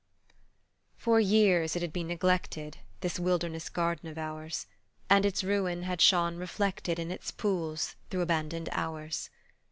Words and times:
FOR 0.97 1.19
years 1.19 1.75
it 1.75 1.83
had 1.83 1.93
been 1.93 2.07
neglected, 2.07 2.77
This 3.01 3.19
wilderness 3.19 3.69
garden 3.69 4.09
of 4.09 4.17
ours, 4.17 4.65
And 5.11 5.27
its 5.27 5.43
ruin 5.43 5.83
had 5.83 6.01
shone 6.01 6.37
reflected 6.37 6.97
In 6.97 7.11
its 7.11 7.29
pools 7.29 7.95
through 8.09 8.21
abandoned 8.21 8.69
hours. 8.71 9.29